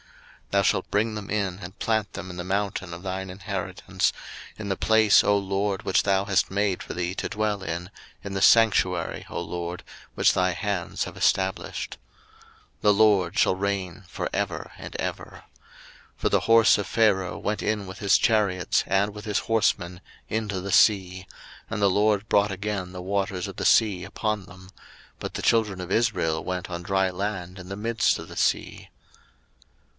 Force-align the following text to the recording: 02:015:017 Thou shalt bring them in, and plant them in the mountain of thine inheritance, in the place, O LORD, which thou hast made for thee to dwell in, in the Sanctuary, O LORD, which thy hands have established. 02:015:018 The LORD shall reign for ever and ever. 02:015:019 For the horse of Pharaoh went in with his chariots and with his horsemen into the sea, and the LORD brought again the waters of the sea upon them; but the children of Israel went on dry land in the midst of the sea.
02:015:017 0.47 0.51
Thou 0.57 0.61
shalt 0.63 0.91
bring 0.91 1.15
them 1.15 1.29
in, 1.29 1.59
and 1.59 1.79
plant 1.79 2.11
them 2.11 2.29
in 2.29 2.35
the 2.35 2.43
mountain 2.43 2.93
of 2.93 3.03
thine 3.03 3.29
inheritance, 3.29 4.11
in 4.57 4.67
the 4.67 4.75
place, 4.75 5.23
O 5.23 5.37
LORD, 5.37 5.83
which 5.83 6.03
thou 6.03 6.25
hast 6.25 6.51
made 6.51 6.83
for 6.83 6.93
thee 6.93 7.13
to 7.15 7.29
dwell 7.29 7.63
in, 7.63 7.89
in 8.21 8.33
the 8.33 8.41
Sanctuary, 8.41 9.25
O 9.29 9.39
LORD, 9.39 9.83
which 10.15 10.33
thy 10.33 10.51
hands 10.51 11.05
have 11.05 11.15
established. 11.15 11.97
02:015:018 12.79 12.81
The 12.81 12.93
LORD 12.95 13.39
shall 13.39 13.55
reign 13.55 14.03
for 14.07 14.27
ever 14.33 14.71
and 14.77 14.93
ever. 14.97 15.43
02:015:019 16.15 16.15
For 16.17 16.29
the 16.29 16.39
horse 16.41 16.77
of 16.79 16.87
Pharaoh 16.87 17.37
went 17.37 17.61
in 17.63 17.87
with 17.87 17.99
his 17.99 18.17
chariots 18.17 18.83
and 18.87 19.13
with 19.13 19.23
his 19.23 19.39
horsemen 19.39 20.01
into 20.27 20.59
the 20.59 20.73
sea, 20.73 21.27
and 21.69 21.81
the 21.81 21.89
LORD 21.89 22.27
brought 22.27 22.51
again 22.51 22.91
the 22.91 23.03
waters 23.03 23.47
of 23.47 23.55
the 23.55 23.65
sea 23.65 24.03
upon 24.03 24.47
them; 24.47 24.69
but 25.19 25.35
the 25.35 25.43
children 25.43 25.79
of 25.79 25.91
Israel 25.91 26.43
went 26.43 26.69
on 26.69 26.83
dry 26.83 27.09
land 27.09 27.57
in 27.57 27.69
the 27.69 27.77
midst 27.77 28.19
of 28.19 28.27
the 28.27 28.35
sea. 28.35 28.89